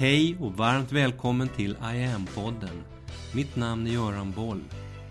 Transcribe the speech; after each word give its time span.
Hej 0.00 0.36
och 0.40 0.52
varmt 0.52 0.92
välkommen 0.92 1.48
till 1.48 1.70
I 1.70 2.04
am-podden. 2.04 2.82
Mitt 3.34 3.56
namn 3.56 3.86
är 3.86 3.90
Göran 3.90 4.32
Boll. 4.32 4.64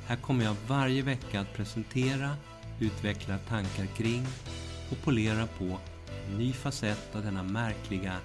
Här 0.08 0.16
kommer 0.16 0.46
jag 0.46 0.56
varje 0.68 1.02
vecka 1.02 1.40
att 1.40 1.54
presentera, 1.54 2.30
utveckla 2.80 3.38
tankar 3.38 3.86
kring 3.86 4.26
och 4.92 4.98
polera 5.04 5.48
på 5.48 5.78
en 6.28 6.38
ny 6.38 6.54
facett 6.54 7.16
av 7.16 7.24
denna 7.24 7.44
märkliga, 7.44 8.16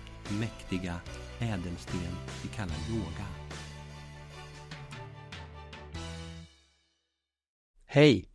mäktiga 0.41 1.01
ädelsten 1.39 2.01
vi 2.43 2.49
kallar 2.49 2.77
yoga. 2.91 3.27
Hej! 7.87 8.29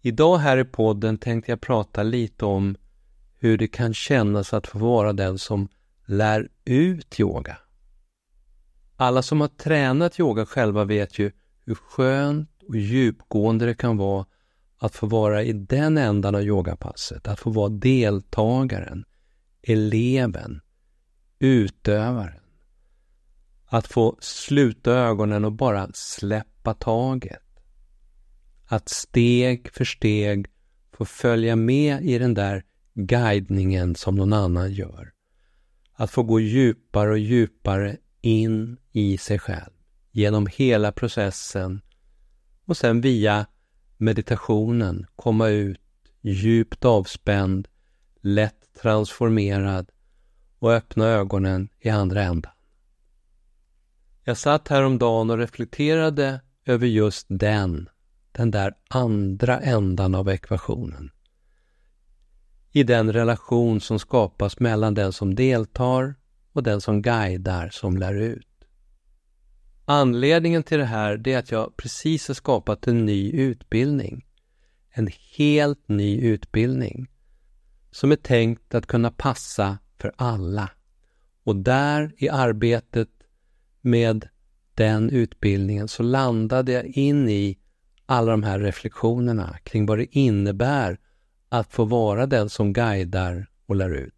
Idag 0.00 0.38
här 0.38 0.58
i 0.58 0.64
podden 0.64 1.18
tänkte 1.18 1.52
jag 1.52 1.60
prata 1.60 2.02
lite 2.02 2.44
om 2.44 2.76
hur 3.38 3.58
det 3.58 3.68
kan 3.68 3.94
kännas 3.94 4.54
att 4.54 4.66
få 4.66 4.78
vara 4.78 5.12
den 5.12 5.38
som 5.38 5.68
lär 6.12 6.48
ut 6.64 7.20
yoga. 7.20 7.58
Alla 8.96 9.22
som 9.22 9.40
har 9.40 9.48
tränat 9.48 10.20
yoga 10.20 10.46
själva 10.46 10.84
vet 10.84 11.18
ju 11.18 11.32
hur 11.64 11.74
skönt 11.74 12.62
och 12.68 12.76
djupgående 12.76 13.66
det 13.66 13.74
kan 13.74 13.96
vara 13.96 14.26
att 14.78 14.94
få 14.94 15.06
vara 15.06 15.42
i 15.42 15.52
den 15.52 15.98
ändan 15.98 16.34
av 16.34 16.42
yogapasset, 16.42 17.28
att 17.28 17.40
få 17.40 17.50
vara 17.50 17.68
deltagaren, 17.68 19.04
eleven, 19.62 20.60
utövaren. 21.38 22.42
Att 23.66 23.86
få 23.86 24.16
sluta 24.20 24.92
ögonen 24.92 25.44
och 25.44 25.52
bara 25.52 25.90
släppa 25.94 26.74
taget. 26.74 27.42
Att 28.66 28.88
steg 28.88 29.70
för 29.72 29.84
steg 29.84 30.46
få 30.92 31.04
följa 31.04 31.56
med 31.56 32.04
i 32.04 32.18
den 32.18 32.34
där 32.34 32.64
guidningen 32.94 33.94
som 33.94 34.16
någon 34.16 34.32
annan 34.32 34.72
gör. 34.72 35.11
Att 36.02 36.10
få 36.10 36.22
gå 36.22 36.40
djupare 36.40 37.10
och 37.10 37.18
djupare 37.18 37.96
in 38.20 38.76
i 38.92 39.18
sig 39.18 39.38
själv 39.38 39.70
genom 40.10 40.46
hela 40.46 40.92
processen 40.92 41.80
och 42.64 42.76
sen 42.76 43.00
via 43.00 43.46
meditationen 43.96 45.06
komma 45.16 45.48
ut 45.48 45.80
djupt 46.20 46.84
avspänd, 46.84 47.68
lätt 48.20 48.74
transformerad 48.82 49.90
och 50.58 50.72
öppna 50.72 51.06
ögonen 51.06 51.68
i 51.80 51.88
andra 51.88 52.22
ändan. 52.22 52.52
Jag 54.24 54.36
satt 54.36 54.68
häromdagen 54.68 55.30
och 55.30 55.38
reflekterade 55.38 56.40
över 56.64 56.86
just 56.86 57.26
den, 57.28 57.88
den 58.32 58.50
där 58.50 58.74
andra 58.88 59.60
ändan 59.60 60.14
av 60.14 60.28
ekvationen. 60.28 61.10
I 62.72 62.82
den 62.82 63.12
relation 63.12 63.80
som 63.80 63.98
skapas 63.98 64.60
mellan 64.60 64.94
den 64.94 65.12
som 65.12 65.34
deltar 65.34 66.14
och 66.52 66.62
den 66.62 66.80
som 66.80 67.02
guidar, 67.02 67.68
som 67.68 67.96
lär 67.96 68.14
ut. 68.14 68.48
Anledningen 69.84 70.62
till 70.62 70.78
det 70.78 70.84
här 70.84 71.28
är 71.28 71.38
att 71.38 71.50
jag 71.50 71.76
precis 71.76 72.28
har 72.28 72.34
skapat 72.34 72.86
en 72.86 73.06
ny 73.06 73.30
utbildning. 73.30 74.26
En 74.90 75.08
helt 75.36 75.88
ny 75.88 76.20
utbildning 76.20 77.10
som 77.90 78.12
är 78.12 78.16
tänkt 78.16 78.74
att 78.74 78.86
kunna 78.86 79.10
passa 79.10 79.78
för 79.98 80.12
alla. 80.16 80.70
Och 81.44 81.56
där 81.56 82.14
i 82.16 82.28
arbetet 82.28 83.08
med 83.80 84.28
den 84.74 85.10
utbildningen 85.10 85.88
så 85.88 86.02
landade 86.02 86.72
jag 86.72 86.86
in 86.86 87.28
i 87.28 87.58
alla 88.06 88.30
de 88.30 88.42
här 88.42 88.58
reflektionerna 88.58 89.58
kring 89.62 89.86
vad 89.86 89.98
det 89.98 90.18
innebär 90.18 90.98
att 91.52 91.72
få 91.72 91.84
vara 91.84 92.26
den 92.26 92.50
som 92.50 92.72
guidar 92.72 93.46
och 93.66 93.76
lär 93.76 93.90
ut. 93.90 94.14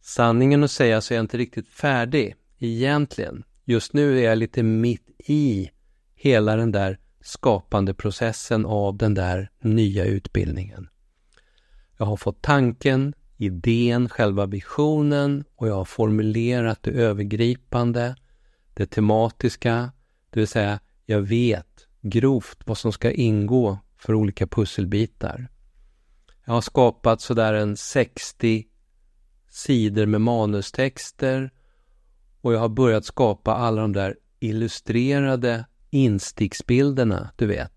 Sanningen 0.00 0.64
att 0.64 0.70
säga 0.70 1.00
så 1.00 1.14
är 1.14 1.16
jag 1.16 1.24
inte 1.24 1.38
riktigt 1.38 1.68
färdig 1.68 2.36
egentligen. 2.58 3.44
Just 3.64 3.92
nu 3.92 4.18
är 4.18 4.24
jag 4.24 4.38
lite 4.38 4.62
mitt 4.62 5.08
i 5.18 5.70
hela 6.14 6.56
den 6.56 6.72
där 6.72 6.98
skapande 7.20 7.94
processen 7.94 8.66
av 8.66 8.96
den 8.96 9.14
där 9.14 9.50
nya 9.60 10.04
utbildningen. 10.04 10.88
Jag 11.98 12.06
har 12.06 12.16
fått 12.16 12.42
tanken, 12.42 13.14
idén, 13.36 14.08
själva 14.08 14.46
visionen 14.46 15.44
och 15.56 15.68
jag 15.68 15.74
har 15.74 15.84
formulerat 15.84 16.82
det 16.82 16.90
övergripande, 16.90 18.16
det 18.74 18.86
tematiska, 18.86 19.92
det 20.30 20.40
vill 20.40 20.48
säga 20.48 20.80
jag 21.06 21.20
vet 21.20 21.86
grovt 22.00 22.58
vad 22.64 22.78
som 22.78 22.92
ska 22.92 23.10
ingå 23.10 23.78
för 24.04 24.14
olika 24.14 24.46
pusselbitar. 24.46 25.48
Jag 26.44 26.54
har 26.54 26.60
skapat 26.60 27.20
sådär 27.20 27.54
en 27.54 27.76
60 27.76 28.66
sidor 29.48 30.06
med 30.06 30.20
manustexter 30.20 31.50
och 32.40 32.54
jag 32.54 32.58
har 32.58 32.68
börjat 32.68 33.04
skapa 33.04 33.54
alla 33.54 33.80
de 33.80 33.92
där 33.92 34.16
illustrerade 34.40 35.66
insticksbilderna, 35.90 37.30
du 37.36 37.46
vet. 37.46 37.72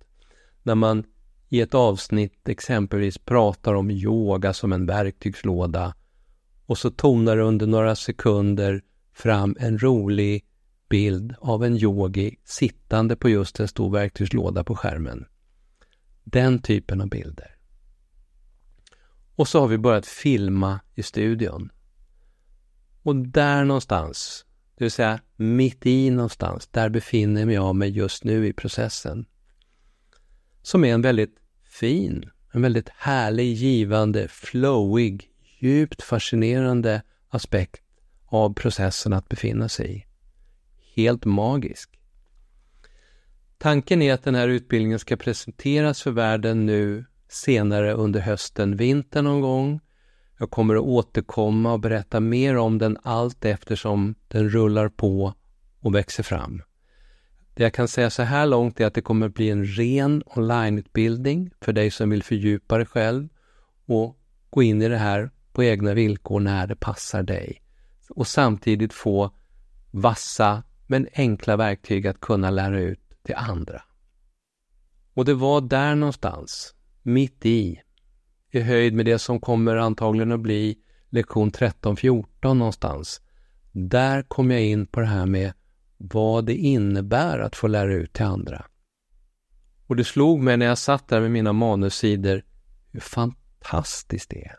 När 0.63 0.75
man 0.75 1.03
i 1.49 1.61
ett 1.61 1.73
avsnitt 1.73 2.49
exempelvis 2.49 3.17
pratar 3.17 3.73
om 3.73 3.91
yoga 3.91 4.53
som 4.53 4.73
en 4.73 4.85
verktygslåda 4.85 5.95
och 6.65 6.77
så 6.77 6.91
tonar 6.91 7.37
det 7.37 7.43
under 7.43 7.67
några 7.67 7.95
sekunder 7.95 8.81
fram 9.13 9.55
en 9.59 9.79
rolig 9.79 10.45
bild 10.89 11.35
av 11.39 11.63
en 11.63 11.77
yogi 11.77 12.35
sittande 12.43 13.15
på 13.15 13.29
just 13.29 13.59
en 13.59 13.67
stor 13.67 13.91
verktygslåda 13.91 14.63
på 14.63 14.75
skärmen. 14.75 15.25
Den 16.31 16.61
typen 16.61 17.01
av 17.01 17.09
bilder. 17.09 17.57
Och 19.35 19.47
så 19.47 19.59
har 19.59 19.67
vi 19.67 19.77
börjat 19.77 20.05
filma 20.05 20.79
i 20.95 21.03
studion. 21.03 21.71
Och 23.03 23.15
där 23.15 23.65
någonstans, 23.65 24.45
det 24.77 24.83
vill 24.83 24.91
säga 24.91 25.19
mitt 25.35 25.85
i 25.85 26.09
någonstans, 26.09 26.67
där 26.67 26.89
befinner 26.89 27.53
jag 27.53 27.75
mig 27.75 27.89
just 27.89 28.23
nu 28.23 28.47
i 28.47 28.53
processen. 28.53 29.25
Som 30.61 30.83
är 30.83 30.93
en 30.93 31.01
väldigt 31.01 31.35
fin, 31.63 32.29
en 32.51 32.61
väldigt 32.61 32.89
härlig, 32.89 33.53
givande, 33.53 34.27
flowig, 34.27 35.29
djupt 35.59 36.01
fascinerande 36.01 37.01
aspekt 37.29 37.83
av 38.25 38.53
processen 38.53 39.13
att 39.13 39.29
befinna 39.29 39.69
sig 39.69 39.97
i. 39.97 40.05
Helt 41.01 41.25
magisk. 41.25 41.96
Tanken 43.57 44.01
är 44.01 44.13
att 44.13 44.23
den 44.23 44.35
här 44.35 44.47
utbildningen 44.47 44.99
ska 44.99 45.15
presenteras 45.15 46.01
för 46.01 46.11
världen 46.11 46.65
nu 46.65 47.05
senare 47.29 47.93
under 47.93 48.19
hösten, 48.19 48.75
vintern 48.77 49.25
någon 49.25 49.41
gång. 49.41 49.79
Jag 50.39 50.51
kommer 50.51 50.75
att 50.75 50.81
återkomma 50.81 51.73
och 51.73 51.79
berätta 51.79 52.19
mer 52.19 52.57
om 52.57 52.77
den 52.77 52.97
allt 53.03 53.45
eftersom 53.45 54.15
den 54.27 54.49
rullar 54.49 54.89
på 54.89 55.33
och 55.79 55.95
växer 55.95 56.23
fram. 56.23 56.61
Det 57.53 57.63
jag 57.63 57.73
kan 57.73 57.87
säga 57.87 58.09
så 58.09 58.23
här 58.23 58.45
långt 58.45 58.79
är 58.79 58.85
att 58.85 58.93
det 58.93 59.01
kommer 59.01 59.25
att 59.25 59.33
bli 59.33 59.49
en 59.49 59.65
ren 59.65 60.23
onlineutbildning 60.25 61.51
för 61.61 61.73
dig 61.73 61.91
som 61.91 62.09
vill 62.09 62.23
fördjupa 62.23 62.77
dig 62.77 62.85
själv 62.85 63.29
och 63.85 64.17
gå 64.49 64.63
in 64.63 64.81
i 64.81 64.89
det 64.89 64.97
här 64.97 65.31
på 65.53 65.63
egna 65.63 65.93
villkor 65.93 66.39
när 66.39 66.67
det 66.67 66.75
passar 66.75 67.23
dig. 67.23 67.61
Och 68.09 68.27
samtidigt 68.27 68.93
få 68.93 69.31
vassa 69.91 70.63
men 70.87 71.07
enkla 71.13 71.57
verktyg 71.57 72.07
att 72.07 72.19
kunna 72.19 72.49
lära 72.49 72.79
ut 72.79 73.06
till 73.27 73.35
andra. 73.35 73.81
Och 75.13 75.25
det 75.25 75.33
var 75.33 75.61
där 75.61 75.95
någonstans 75.95 76.75
mitt 77.01 77.45
i, 77.45 77.81
i 78.51 78.59
höjd 78.59 78.93
med 78.93 79.05
det 79.05 79.19
som 79.19 79.39
kommer 79.39 79.75
antagligen 79.75 80.31
att 80.31 80.39
bli 80.39 80.77
lektion 81.09 81.51
13-14 81.51 82.53
någonstans. 82.53 83.21
Där 83.71 84.21
kom 84.21 84.51
jag 84.51 84.61
in 84.61 84.87
på 84.87 84.99
det 84.99 85.05
här 85.05 85.25
med 85.25 85.53
vad 85.97 86.45
det 86.45 86.55
innebär 86.55 87.39
att 87.39 87.55
få 87.55 87.67
lära 87.67 87.93
ut 87.93 88.13
till 88.13 88.25
andra. 88.25 88.65
Och 89.87 89.95
det 89.95 90.03
slog 90.03 90.39
mig 90.39 90.57
när 90.57 90.65
jag 90.65 90.77
satt 90.77 91.07
där 91.07 91.21
med 91.21 91.31
mina 91.31 91.53
manussidor 91.53 92.43
hur 92.91 92.99
fantastiskt 92.99 94.29
det 94.29 94.45
är 94.45 94.57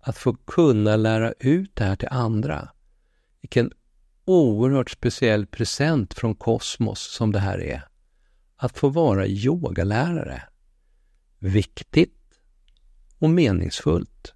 att 0.00 0.18
få 0.18 0.32
kunna 0.32 0.96
lära 0.96 1.32
ut 1.32 1.76
det 1.76 1.84
här 1.84 1.96
till 1.96 2.08
andra. 2.10 2.68
Vilken 3.40 3.72
oerhört 4.24 4.90
speciell 4.90 5.46
present 5.46 6.14
från 6.14 6.34
kosmos 6.34 7.00
som 7.00 7.32
det 7.32 7.38
här 7.38 7.58
är. 7.60 7.87
Att 8.60 8.78
få 8.78 8.88
vara 8.88 9.26
yogalärare 9.26 10.42
viktigt 11.38 12.40
och 13.18 13.30
meningsfullt. 13.30 14.34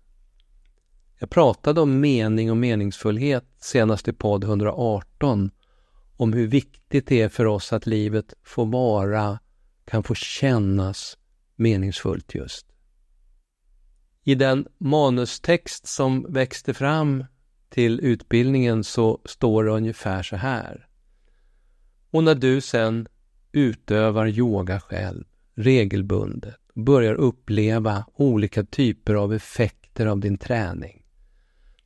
Jag 1.18 1.30
pratade 1.30 1.80
om 1.80 2.00
mening 2.00 2.50
och 2.50 2.56
meningsfullhet 2.56 3.44
senast 3.58 4.08
i 4.08 4.12
podd 4.12 4.44
118 4.44 5.50
om 6.16 6.32
hur 6.32 6.46
viktigt 6.46 7.06
det 7.06 7.20
är 7.20 7.28
för 7.28 7.46
oss 7.46 7.72
att 7.72 7.86
livet 7.86 8.34
får 8.42 8.66
vara, 8.66 9.38
kan 9.84 10.02
få 10.02 10.14
kännas 10.14 11.18
meningsfullt 11.56 12.34
just. 12.34 12.66
I 14.24 14.34
den 14.34 14.66
manustext 14.78 15.86
som 15.86 16.32
växte 16.32 16.74
fram 16.74 17.24
till 17.68 18.00
utbildningen 18.00 18.84
så 18.84 19.20
står 19.24 19.64
det 19.64 19.70
ungefär 19.70 20.22
så 20.22 20.36
här. 20.36 20.88
Och 22.10 22.24
när 22.24 22.34
du 22.34 22.60
sen 22.60 23.08
utövar 23.52 24.26
yoga 24.26 24.80
själv 24.80 25.24
regelbundet 25.54 26.56
och 26.74 26.82
börjar 26.82 27.14
uppleva 27.14 28.04
olika 28.14 28.64
typer 28.64 29.14
av 29.14 29.34
effekter 29.34 30.06
av 30.06 30.20
din 30.20 30.38
träning. 30.38 30.98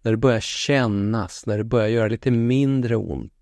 när 0.03 0.11
det 0.11 0.17
börjar 0.17 0.41
kännas, 0.41 1.47
när 1.47 1.59
det 1.59 1.65
börjar 1.65 1.89
göra 1.89 2.09
lite 2.09 2.31
mindre 2.31 2.97
ont, 2.97 3.33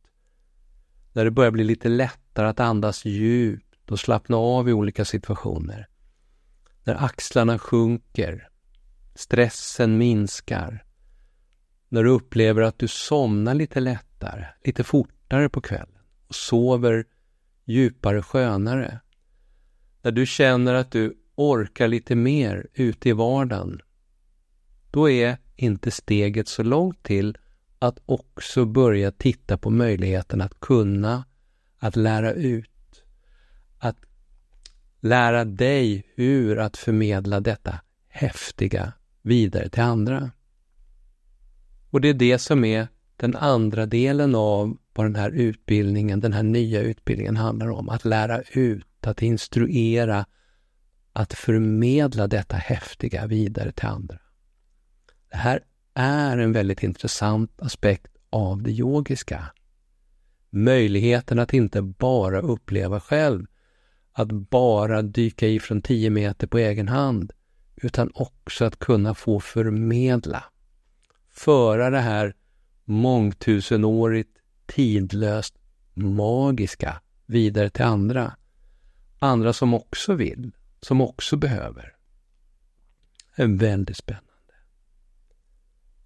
när 1.13 1.25
det 1.25 1.31
börjar 1.31 1.51
bli 1.51 1.65
lite 1.65 1.89
lättare 1.89 2.49
att 2.49 2.61
andas 2.61 3.05
djupt 3.05 3.91
och 3.91 4.01
slappna 4.01 4.37
av 4.37 4.69
i 4.69 4.73
olika 4.73 5.05
situationer. 5.05 5.89
När 6.85 7.05
axlarna 7.05 7.59
sjunker, 7.59 8.49
stressen 9.15 9.99
minskar, 9.99 10.85
när 11.89 12.05
du 12.05 12.11
upplever 12.11 12.63
att 12.63 12.79
du 12.79 12.89
somnar 12.89 13.55
lite 13.55 13.81
lättare, 13.81 14.45
lite 14.65 14.85
fortare 14.85 15.49
på 15.49 15.61
kvällen 15.61 15.99
och 16.29 16.35
sover 16.35 17.05
djupare, 17.65 18.23
skönare. 18.23 19.01
När 20.03 20.13
du 20.13 20.27
känner 20.27 20.75
att 20.75 20.91
du 20.91 21.19
orkar 21.35 21.89
lite 21.89 22.15
mer 22.15 22.67
ute 22.75 23.09
i 23.09 23.13
vardagen, 23.13 23.81
då 24.91 25.11
är 25.11 25.37
inte 25.57 25.91
steget 25.91 26.49
så 26.49 26.63
långt 26.63 27.03
till 27.03 27.39
att 27.79 27.99
också 28.07 28.65
börja 28.65 29.13
titta 29.13 29.59
på 29.59 29.71
möjligheten 29.71 30.41
att 30.41 30.61
kunna, 30.61 31.25
att 31.79 31.97
lära 31.97 32.33
ut, 32.33 33.05
att 33.79 33.97
lära 35.01 35.45
dig 35.45 36.13
hur 36.15 36.59
att 36.59 36.77
förmedla 36.77 37.41
detta 37.41 37.81
häftiga 38.09 38.93
vidare 39.23 39.69
till 39.69 39.83
andra. 39.83 40.31
Och 41.91 42.01
det 42.01 42.09
är 42.09 42.15
det 42.15 42.39
som 42.39 42.65
är 42.65 42.89
den 43.17 43.37
andra 43.37 43.87
delen 43.87 44.35
av 44.35 44.77
vad 44.95 45.07
den 45.07 45.17
här 45.17 45.31
utbildningen, 45.31 46.21
den 46.21 46.33
här 46.33 46.43
nya 46.43 46.81
utbildningen 46.81 47.37
handlar 47.37 47.71
om. 47.71 47.89
Att 47.89 48.05
lära 48.05 48.43
ut, 48.43 49.07
att 49.07 49.23
instruera, 49.23 50.27
att 51.13 51.35
förmedla 51.35 52.27
detta 52.27 52.57
häftiga 52.57 53.27
vidare 53.27 53.73
till 53.73 53.87
andra. 53.87 54.19
Det 55.31 55.37
här 55.37 55.61
är 55.95 56.39
en 56.39 56.53
väldigt 56.53 56.83
intressant 56.83 57.63
aspekt 57.63 58.17
av 58.31 58.63
det 58.63 58.71
yogiska. 58.71 59.53
Möjligheten 60.51 61.39
att 61.39 61.55
inte 61.55 61.83
bara 61.83 62.41
uppleva 62.41 63.01
själv, 63.01 63.47
att 64.13 64.33
bara 64.33 65.03
dyka 65.03 65.49
i 65.49 65.61
från 65.61 65.83
10 65.83 66.11
meter 66.11 66.47
på 66.47 66.59
egen 66.59 66.89
hand, 66.89 67.33
utan 67.77 68.11
också 68.15 68.65
att 68.65 68.79
kunna 68.79 69.15
få 69.15 69.41
förmedla. 69.41 70.45
Föra 71.31 71.91
det 71.91 72.01
här 72.01 72.35
mångtusenårigt, 72.85 74.39
tidlöst, 74.67 75.55
magiska 75.95 77.01
vidare 77.27 77.71
till 77.71 77.85
andra. 77.85 78.37
Andra 79.19 79.53
som 79.53 79.75
också 79.75 80.15
vill, 80.15 80.53
som 80.81 81.01
också 81.01 81.37
behöver. 81.37 81.97
Det 83.37 83.43
är 83.43 83.47
väldigt 83.47 83.97
spännande. 83.97 84.31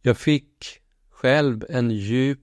Jag 0.02 0.18
fick 0.18 0.80
själv 1.10 1.64
en 1.68 1.90
djup, 1.90 2.40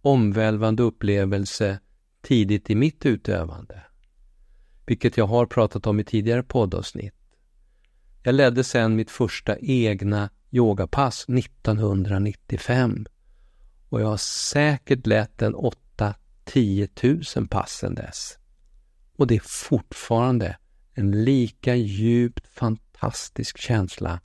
omvälvande 0.00 0.82
upplevelse 0.82 1.80
tidigt 2.22 2.70
i 2.70 2.74
mitt 2.74 3.06
utövande, 3.06 3.82
vilket 4.86 5.16
jag 5.16 5.26
har 5.26 5.46
pratat 5.46 5.86
om 5.86 6.00
i 6.00 6.04
tidigare 6.04 6.42
poddavsnitt. 6.42 7.14
Jag 8.22 8.34
ledde 8.34 8.64
sedan 8.64 8.96
mitt 8.96 9.10
första 9.10 9.58
egna 9.58 10.30
yogapass 10.50 11.28
1995 11.28 13.06
och 13.90 14.00
jag 14.00 14.06
har 14.06 14.16
säkert 14.16 15.06
lett 15.06 15.42
en 15.42 15.54
8-10 15.54 17.38
000 17.38 17.48
pass 17.48 17.70
sedan 17.70 17.94
dess. 17.94 18.38
Och 19.16 19.26
det 19.26 19.36
är 19.36 19.42
fortfarande 19.44 20.56
en 20.94 21.24
lika 21.24 21.74
djupt 21.74 22.46
fantastisk 22.46 23.58
känsla 23.58 24.20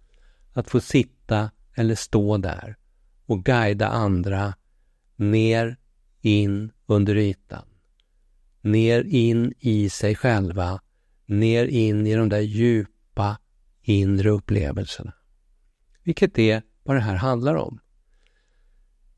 att 0.53 0.69
få 0.69 0.79
sitta 0.79 1.51
eller 1.75 1.95
stå 1.95 2.37
där 2.37 2.77
och 3.25 3.45
guida 3.45 3.87
andra 3.87 4.53
ner, 5.15 5.77
in 6.21 6.71
under 6.85 7.15
ytan. 7.17 7.65
Ner 8.61 9.03
in 9.03 9.53
i 9.59 9.89
sig 9.89 10.15
själva, 10.15 10.81
ner 11.25 11.65
in 11.65 12.07
i 12.07 12.15
de 12.15 12.29
där 12.29 12.41
djupa 12.41 13.37
inre 13.81 14.29
upplevelserna. 14.29 15.13
Vilket 16.03 16.39
är 16.39 16.63
vad 16.83 16.95
det 16.95 17.01
här 17.01 17.15
handlar 17.15 17.55
om. 17.55 17.79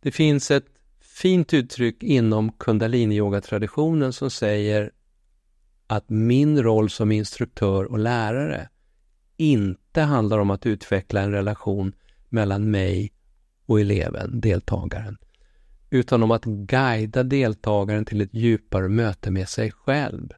Det 0.08 0.12
finns 0.12 0.52
ett 0.52 0.66
fint 1.02 1.54
uttryck 1.54 2.04
inom 2.04 2.52
kundaliniyoga-traditionen 2.52 4.14
som 4.14 4.30
säger 4.30 4.92
att 5.88 6.10
min 6.10 6.64
roll 6.64 6.90
som 6.90 7.12
instruktör 7.12 7.86
och 7.86 8.00
lärare 8.00 8.70
inte 9.38 10.02
handlar 10.02 10.40
om 10.40 10.50
att 10.50 10.66
utveckla 10.66 11.22
en 11.22 11.32
relation 11.32 11.94
mellan 12.30 12.72
mig 12.72 13.14
och 13.66 13.82
eleven, 13.82 14.40
deltagaren, 14.42 15.18
utan 15.90 16.24
om 16.24 16.32
att 16.32 16.46
guida 16.46 17.24
deltagaren 17.24 18.06
till 18.06 18.22
ett 18.22 18.34
djupare 18.34 18.90
möte 18.90 19.32
med 19.32 19.50
sig 19.50 19.72
själv 19.72 20.30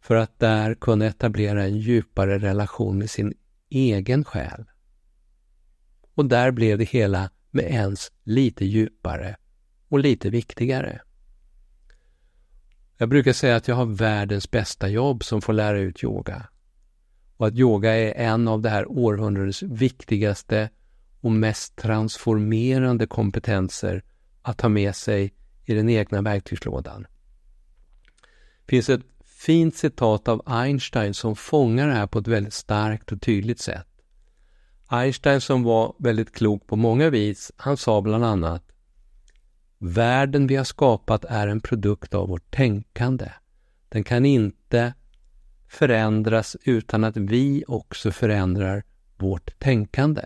för 0.00 0.14
att 0.14 0.38
där 0.38 0.74
kunna 0.74 1.06
etablera 1.06 1.64
en 1.64 1.78
djupare 1.78 2.38
relation 2.38 2.98
med 2.98 3.10
sin 3.10 3.34
egen 3.70 4.24
själ. 4.24 4.64
Och 6.14 6.24
där 6.24 6.50
blev 6.50 6.78
det 6.78 6.84
hela 6.84 7.30
med 7.50 7.64
ens 7.64 8.12
lite 8.22 8.64
djupare 8.64 9.36
och 9.88 9.98
lite 9.98 10.30
viktigare. 10.30 11.00
Jag 12.96 13.08
brukar 13.08 13.32
säga 13.32 13.56
att 13.56 13.68
jag 13.68 13.74
har 13.74 13.86
världens 13.86 14.50
bästa 14.50 14.88
jobb 14.88 15.24
som 15.24 15.42
får 15.42 15.52
lära 15.52 15.78
ut 15.78 16.04
yoga 16.04 16.48
och 17.36 17.46
att 17.46 17.54
yoga 17.54 17.94
är 17.94 18.14
en 18.14 18.48
av 18.48 18.62
det 18.62 18.70
här 18.70 18.90
århundradets 18.90 19.62
viktigaste 19.62 20.70
och 21.20 21.32
mest 21.32 21.76
transformerande 21.76 23.06
kompetenser 23.06 24.02
att 24.42 24.58
ta 24.58 24.68
med 24.68 24.96
sig 24.96 25.34
i 25.64 25.74
den 25.74 25.88
egna 25.88 26.22
verktygslådan. 26.22 27.06
Det 28.66 28.70
finns 28.70 28.88
ett 28.88 29.02
fint 29.24 29.76
citat 29.76 30.28
av 30.28 30.42
Einstein 30.46 31.14
som 31.14 31.36
fångar 31.36 31.88
det 31.88 31.94
här 31.94 32.06
på 32.06 32.18
ett 32.18 32.28
väldigt 32.28 32.54
starkt 32.54 33.12
och 33.12 33.20
tydligt 33.20 33.60
sätt. 33.60 33.87
Einstein 34.90 35.40
som 35.40 35.62
var 35.62 35.94
väldigt 35.98 36.34
klok 36.34 36.66
på 36.66 36.76
många 36.76 37.10
vis, 37.10 37.52
han 37.56 37.76
sa 37.76 38.02
bland 38.02 38.24
annat 38.24 38.62
Världen 39.78 40.46
vi 40.46 40.56
har 40.56 40.64
skapat 40.64 41.24
är 41.24 41.48
en 41.48 41.60
produkt 41.60 42.14
av 42.14 42.28
vårt 42.28 42.50
tänkande. 42.50 43.32
Den 43.88 44.04
kan 44.04 44.26
inte 44.26 44.94
förändras 45.68 46.56
utan 46.64 47.04
att 47.04 47.16
vi 47.16 47.64
också 47.68 48.10
förändrar 48.10 48.84
vårt 49.16 49.58
tänkande. 49.58 50.22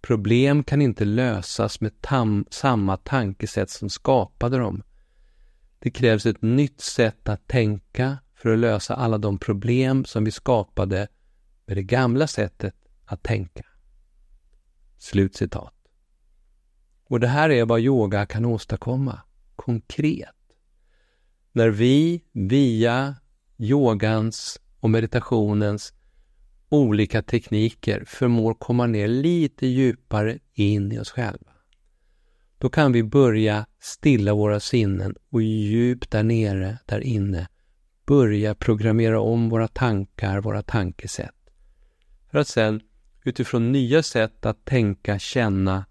Problem 0.00 0.64
kan 0.64 0.82
inte 0.82 1.04
lösas 1.04 1.80
med 1.80 2.00
tam 2.00 2.46
samma 2.50 2.96
tankesätt 2.96 3.70
som 3.70 3.90
skapade 3.90 4.58
dem. 4.58 4.82
Det 5.78 5.90
krävs 5.90 6.26
ett 6.26 6.42
nytt 6.42 6.80
sätt 6.80 7.28
att 7.28 7.48
tänka 7.48 8.18
för 8.34 8.52
att 8.52 8.58
lösa 8.58 8.94
alla 8.94 9.18
de 9.18 9.38
problem 9.38 10.04
som 10.04 10.24
vi 10.24 10.30
skapade 10.30 11.08
med 11.66 11.76
det 11.76 11.82
gamla 11.82 12.26
sättet 12.26 12.74
att 13.12 13.22
tänka. 13.22 13.64
Slutcitat. 14.98 15.74
Och 17.04 17.20
det 17.20 17.28
här 17.28 17.50
är 17.50 17.64
vad 17.64 17.80
yoga 17.80 18.26
kan 18.26 18.44
åstadkomma 18.44 19.20
konkret. 19.56 20.28
När 21.52 21.68
vi 21.68 22.24
via 22.32 23.16
yogans 23.56 24.60
och 24.80 24.90
meditationens 24.90 25.92
olika 26.68 27.22
tekniker 27.22 28.04
förmår 28.06 28.54
komma 28.54 28.86
ner 28.86 29.08
lite 29.08 29.66
djupare 29.66 30.38
in 30.54 30.92
i 30.92 30.98
oss 30.98 31.10
själva. 31.10 31.52
Då 32.58 32.68
kan 32.68 32.92
vi 32.92 33.02
börja 33.02 33.66
stilla 33.80 34.34
våra 34.34 34.60
sinnen 34.60 35.14
och 35.30 35.42
djupt 35.42 36.10
där 36.10 36.22
nere, 36.22 36.78
där 36.86 37.00
inne, 37.00 37.48
börja 38.06 38.54
programmera 38.54 39.20
om 39.20 39.48
våra 39.48 39.68
tankar, 39.68 40.40
våra 40.40 40.62
tankesätt. 40.62 41.34
För 42.30 42.38
att 42.38 42.48
sen 42.48 42.80
utifrån 43.24 43.72
nya 43.72 44.02
sätt 44.02 44.46
att 44.46 44.64
tänka, 44.64 45.18
känna 45.18 45.86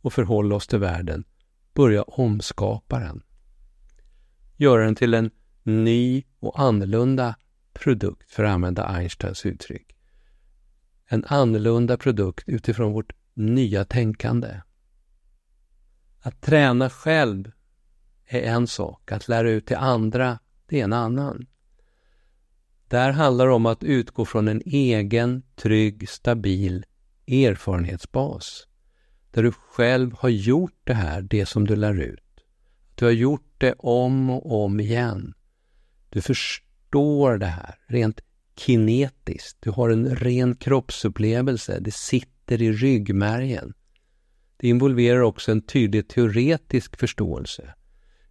och 0.00 0.12
förhålla 0.12 0.54
oss 0.54 0.66
till 0.66 0.78
världen 0.78 1.24
börja 1.74 2.02
omskapa 2.02 2.98
den. 2.98 3.22
Göra 4.56 4.84
den 4.84 4.94
till 4.94 5.14
en 5.14 5.30
ny 5.62 6.24
och 6.38 6.60
annorlunda 6.60 7.34
produkt, 7.72 8.30
för 8.30 8.44
att 8.44 8.54
använda 8.54 8.84
Einsteins 8.84 9.46
uttryck. 9.46 9.96
En 11.06 11.24
annorlunda 11.24 11.96
produkt 11.96 12.44
utifrån 12.48 12.92
vårt 12.92 13.12
nya 13.34 13.84
tänkande. 13.84 14.60
Att 16.20 16.40
träna 16.40 16.90
själv 16.90 17.52
är 18.26 18.42
en 18.42 18.66
sak, 18.66 19.12
att 19.12 19.28
lära 19.28 19.50
ut 19.50 19.66
till 19.66 19.76
andra, 19.76 20.38
det 20.66 20.80
är 20.80 20.84
en 20.84 20.92
annan. 20.92 21.46
Där 22.94 23.12
handlar 23.12 23.46
det 23.46 23.52
om 23.52 23.66
att 23.66 23.84
utgå 23.84 24.24
från 24.24 24.48
en 24.48 24.62
egen, 24.66 25.42
trygg, 25.56 26.08
stabil 26.08 26.84
erfarenhetsbas. 27.26 28.66
Där 29.30 29.42
du 29.42 29.52
själv 29.52 30.12
har 30.18 30.28
gjort 30.28 30.80
det 30.84 30.94
här, 30.94 31.22
det 31.22 31.46
som 31.46 31.66
du 31.66 31.76
lär 31.76 32.00
ut. 32.00 32.44
Du 32.94 33.04
har 33.04 33.12
gjort 33.12 33.54
det 33.58 33.72
om 33.78 34.30
och 34.30 34.64
om 34.64 34.80
igen. 34.80 35.34
Du 36.10 36.22
förstår 36.22 37.38
det 37.38 37.46
här 37.46 37.74
rent 37.86 38.20
kinetiskt. 38.56 39.58
Du 39.60 39.70
har 39.70 39.90
en 39.90 40.16
ren 40.16 40.54
kroppsupplevelse. 40.54 41.78
Det 41.80 41.94
sitter 41.94 42.62
i 42.62 42.72
ryggmärgen. 42.72 43.74
Det 44.56 44.68
involverar 44.68 45.20
också 45.20 45.52
en 45.52 45.62
tydlig 45.62 46.08
teoretisk 46.08 46.98
förståelse. 46.98 47.74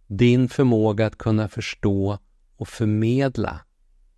Din 0.06 0.48
förmåga 0.48 1.06
att 1.06 1.18
kunna 1.18 1.48
förstå 1.48 2.18
och 2.56 2.68
förmedla 2.68 3.60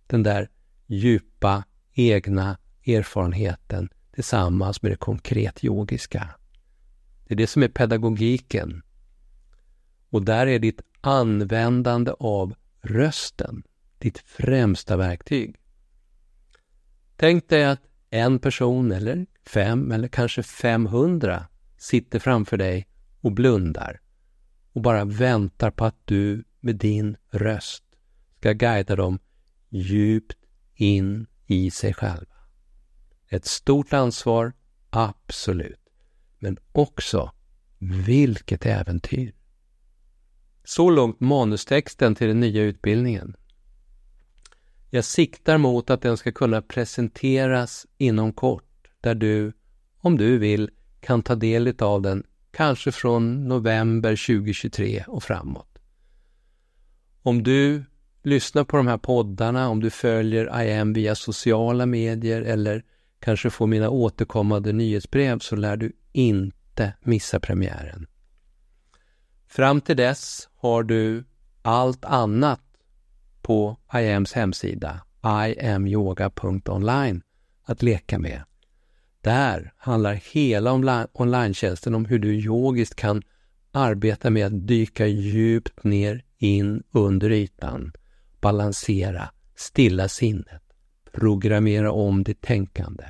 den 0.07 0.23
där 0.23 0.49
djupa 0.87 1.63
egna 1.93 2.57
erfarenheten 2.85 3.89
tillsammans 4.13 4.81
med 4.81 4.91
det 4.91 4.95
konkret 4.95 5.63
yogiska. 5.63 6.29
Det 7.27 7.33
är 7.33 7.37
det 7.37 7.47
som 7.47 7.63
är 7.63 7.67
pedagogiken. 7.67 8.81
Och 10.09 10.23
där 10.23 10.47
är 10.47 10.59
ditt 10.59 10.81
användande 11.01 12.11
av 12.19 12.55
rösten 12.81 13.63
ditt 13.97 14.17
främsta 14.17 14.97
verktyg. 14.97 15.55
Tänk 17.15 17.49
dig 17.49 17.65
att 17.65 17.81
en 18.09 18.39
person 18.39 18.91
eller 18.91 19.25
fem 19.45 19.91
eller 19.91 20.07
kanske 20.07 20.43
500 20.43 21.45
sitter 21.77 22.19
framför 22.19 22.57
dig 22.57 22.87
och 23.21 23.31
blundar 23.31 23.99
och 24.73 24.81
bara 24.81 25.05
väntar 25.05 25.71
på 25.71 25.85
att 25.85 26.01
du 26.05 26.43
med 26.59 26.75
din 26.75 27.17
röst 27.31 27.83
ska 28.37 28.53
guida 28.53 28.95
dem 28.95 29.19
djupt 29.69 30.37
in 30.75 31.27
i 31.45 31.71
sig 31.71 31.93
själva. 31.93 32.35
Ett 33.29 33.45
stort 33.45 33.93
ansvar, 33.93 34.53
absolut. 34.89 35.79
Men 36.39 36.57
också, 36.71 37.31
vilket 38.05 38.65
äventyr! 38.65 39.33
Så 40.63 40.89
långt 40.89 41.19
manustexten 41.19 42.15
till 42.15 42.27
den 42.27 42.39
nya 42.39 42.61
utbildningen. 42.61 43.35
Jag 44.89 45.05
siktar 45.05 45.57
mot 45.57 45.89
att 45.89 46.01
den 46.01 46.17
ska 46.17 46.31
kunna 46.31 46.61
presenteras 46.61 47.85
inom 47.97 48.33
kort, 48.33 48.87
där 49.01 49.15
du, 49.15 49.53
om 49.97 50.17
du 50.17 50.37
vill, 50.37 50.69
kan 50.99 51.23
ta 51.23 51.35
del 51.35 51.75
av 51.79 52.01
den 52.01 52.23
kanske 52.51 52.91
från 52.91 53.47
november 53.47 54.27
2023 54.27 55.03
och 55.07 55.23
framåt. 55.23 55.79
Om 57.21 57.43
du 57.43 57.83
lyssnar 58.27 58.63
på 58.63 58.77
de 58.77 58.87
här 58.87 58.97
poddarna, 58.97 59.69
om 59.69 59.79
du 59.79 59.89
följer 59.89 60.61
IM 60.61 60.93
via 60.93 61.15
sociala 61.15 61.85
medier 61.85 62.41
eller 62.41 62.83
kanske 63.19 63.49
får 63.49 63.67
mina 63.67 63.89
återkommande 63.89 64.73
nyhetsbrev 64.73 65.39
så 65.39 65.55
lär 65.55 65.77
du 65.77 65.91
inte 66.11 66.93
missa 67.01 67.39
premiären. 67.39 68.07
Fram 69.47 69.81
till 69.81 69.97
dess 69.97 70.49
har 70.55 70.83
du 70.83 71.23
allt 71.61 72.05
annat 72.05 72.61
på 73.41 73.77
IAMs 73.93 74.33
hemsida 74.33 75.01
iamyoga.online 75.23 77.21
att 77.63 77.83
leka 77.83 78.19
med. 78.19 78.43
Där 79.21 79.73
handlar 79.77 80.13
hela 80.13 80.73
online 81.13 81.53
om 81.85 82.05
hur 82.05 82.19
du 82.19 82.35
yogiskt 82.35 82.95
kan 82.95 83.21
arbeta 83.71 84.29
med 84.29 84.45
att 84.45 84.67
dyka 84.67 85.07
djupt 85.07 85.83
ner 85.83 86.23
in 86.37 86.83
under 86.91 87.31
ytan, 87.31 87.91
balansera, 88.41 89.29
stilla 89.55 90.07
sinnet, 90.07 90.63
programmera 91.11 91.91
om 91.91 92.23
ditt 92.23 92.41
tänkande. 92.41 93.05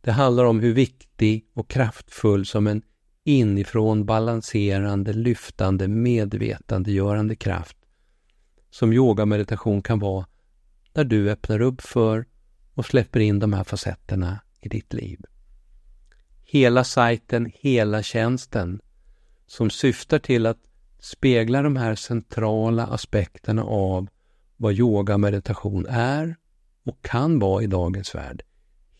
Det 0.00 0.12
handlar 0.12 0.44
om 0.44 0.60
hur 0.60 0.74
viktig 0.74 1.46
och 1.54 1.70
kraftfull 1.70 2.46
som 2.46 2.66
en 2.66 2.82
inifrån 3.24 4.06
balanserande, 4.06 5.12
lyftande, 5.12 5.88
medvetandegörande 5.88 7.36
kraft 7.36 7.76
som 8.70 8.92
yoga 8.92 9.26
meditation 9.26 9.82
kan 9.82 9.98
vara 9.98 10.26
när 10.94 11.04
du 11.04 11.30
öppnar 11.30 11.60
upp 11.60 11.80
för 11.80 12.26
och 12.74 12.86
släpper 12.86 13.20
in 13.20 13.38
de 13.38 13.52
här 13.52 13.64
facetterna 13.64 14.40
i 14.60 14.68
ditt 14.68 14.92
liv. 14.92 15.20
Hela 16.44 16.84
sajten, 16.84 17.52
hela 17.54 18.02
tjänsten 18.02 18.80
som 19.46 19.70
syftar 19.70 20.18
till 20.18 20.46
att 20.46 20.69
speglar 21.00 21.62
de 21.62 21.76
här 21.76 21.94
centrala 21.94 22.86
aspekterna 22.86 23.64
av 23.64 24.08
vad 24.56 24.72
yoga 24.72 25.18
meditation 25.18 25.86
är 25.88 26.36
och 26.84 27.02
kan 27.02 27.38
vara 27.38 27.62
i 27.62 27.66
dagens 27.66 28.14
värld. 28.14 28.42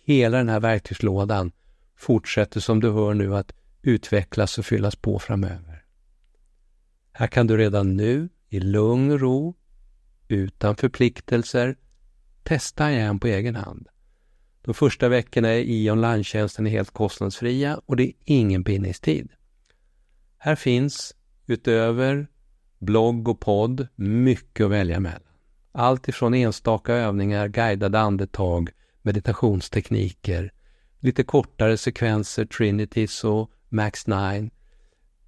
Hela 0.04 0.38
den 0.38 0.48
här 0.48 0.60
verktygslådan 0.60 1.52
fortsätter 1.96 2.60
som 2.60 2.80
du 2.80 2.90
hör 2.90 3.14
nu 3.14 3.36
att 3.36 3.52
utvecklas 3.82 4.58
och 4.58 4.66
fyllas 4.66 4.96
på 4.96 5.18
framöver. 5.18 5.84
Här 7.12 7.26
kan 7.26 7.46
du 7.46 7.56
redan 7.56 7.96
nu 7.96 8.28
i 8.48 8.60
lugn 8.60 9.10
och 9.10 9.20
ro 9.20 9.54
utan 10.28 10.76
förpliktelser, 10.76 11.76
testa 12.42 12.92
igen 12.92 13.18
på 13.18 13.26
egen 13.26 13.56
hand. 13.56 13.88
De 14.62 14.74
första 14.74 15.08
veckorna 15.08 15.54
i 15.54 15.90
online-tjänsten 15.90 16.66
är 16.66 16.70
helt 16.70 16.90
kostnadsfria 16.90 17.80
och 17.86 17.96
det 17.96 18.02
är 18.02 18.12
ingen 18.24 18.62
bindningstid. 18.62 19.28
Här 20.38 20.56
finns, 20.56 21.14
utöver 21.50 22.26
blogg 22.78 23.28
och 23.28 23.40
podd, 23.40 23.88
mycket 23.94 24.64
att 24.64 24.70
välja 24.70 25.00
mellan. 25.00 25.20
Allt 25.72 26.08
ifrån 26.08 26.34
enstaka 26.34 26.94
övningar, 26.94 27.48
guidade 27.48 28.00
andetag, 28.00 28.70
meditationstekniker, 29.02 30.52
lite 31.00 31.22
kortare 31.22 31.76
sekvenser, 31.76 32.44
Trinities 32.44 33.24
och 33.24 33.50
Max 33.68 34.06
9, 34.06 34.50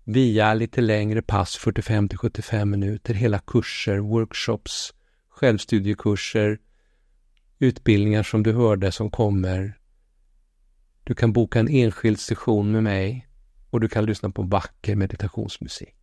via 0.05 0.55
lite 0.55 0.81
längre 0.81 1.23
pass, 1.23 1.57
45 1.57 2.09
till 2.09 2.19
75 2.19 2.71
minuter, 2.71 3.15
hela 3.15 3.39
kurser, 3.39 3.99
workshops, 3.99 4.95
självstudiekurser, 5.29 6.59
utbildningar 7.59 8.23
som 8.23 8.43
du 8.43 8.53
hörde 8.53 8.93
som 8.93 9.11
kommer. 9.11 9.79
Du 11.05 11.15
kan 11.15 11.33
boka 11.33 11.61
en 11.61 11.69
enskild 11.69 12.21
session 12.21 12.73
med 12.73 12.83
mig 12.83 13.29
och 13.71 13.81
du 13.81 13.89
kan 13.89 14.07
lyssna 14.07 14.31
på 14.31 14.43
vacker 14.43 14.97
meditationsmusik. 14.97 16.02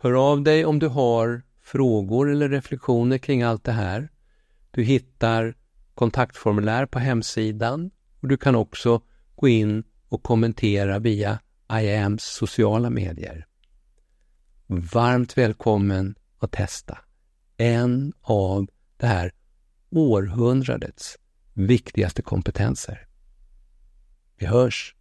Hör 0.00 0.30
av 0.32 0.42
dig 0.42 0.64
om 0.64 0.78
du 0.78 0.88
har 0.88 1.42
frågor 1.62 2.30
eller 2.30 2.48
reflektioner 2.48 3.18
kring 3.18 3.42
allt 3.42 3.64
det 3.64 3.72
här. 3.72 4.08
Du 4.70 4.82
hittar 4.82 5.54
kontaktformulär 5.94 6.86
på 6.86 6.98
hemsidan 6.98 7.90
och 8.20 8.28
du 8.28 8.36
kan 8.36 8.54
också 8.54 9.02
gå 9.36 9.48
in 9.48 9.84
och 10.08 10.22
kommentera 10.22 10.98
via 10.98 11.38
IAMs 11.72 12.24
sociala 12.24 12.90
medier. 12.90 13.46
Varmt 14.66 15.38
välkommen 15.38 16.14
att 16.38 16.52
testa 16.52 16.98
en 17.56 18.12
av 18.20 18.66
det 18.96 19.06
här 19.06 19.32
århundradets 19.90 21.18
viktigaste 21.54 22.22
kompetenser. 22.22 23.08
Vi 24.36 24.46
hörs! 24.46 24.94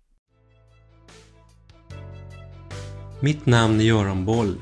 Mitt 3.22 3.46
namn 3.46 3.80
är 3.80 3.84
Göran 3.84 4.26
Boll. 4.26 4.62